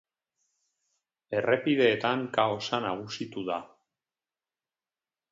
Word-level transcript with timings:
Errepideetan 1.39 2.23
kaosa 2.37 2.79
nagusitu 2.85 3.43
da. 3.51 3.59